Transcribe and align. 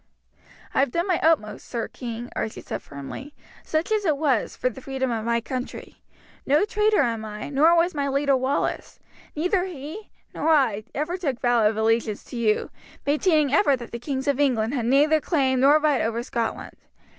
"I 0.73 0.79
have 0.79 0.89
done 0.89 1.05
my 1.05 1.19
utmost, 1.21 1.67
sir 1.67 1.87
king," 1.87 2.31
Archie 2.35 2.61
said 2.61 2.81
firmly, 2.81 3.35
"such 3.63 3.91
as 3.91 4.03
it 4.03 4.17
was, 4.17 4.55
for 4.55 4.67
the 4.67 4.81
freedom 4.81 5.11
of 5.11 5.23
my 5.25 5.41
country. 5.41 6.01
No 6.43 6.65
traitor 6.65 7.01
am 7.03 7.23
I, 7.23 7.49
nor 7.51 7.75
was 7.75 7.93
my 7.93 8.07
leader 8.07 8.35
Wallace. 8.35 8.97
Nor 9.35 9.65
he, 9.65 10.09
nor 10.33 10.49
I, 10.49 10.85
ever 10.95 11.17
took 11.17 11.39
vow 11.39 11.67
of 11.69 11.77
allegiance 11.77 12.23
to 12.23 12.35
you, 12.35 12.71
maintaining 13.05 13.53
ever 13.53 13.75
that 13.75 13.91
the 13.91 13.99
kings 13.99 14.27
of 14.27 14.39
England 14.39 14.73
had 14.73 14.87
neither 14.87 15.21
claim 15.21 15.59
nor 15.59 15.77
right 15.77 16.01
over 16.01 16.23
Scotland. 16.23 16.77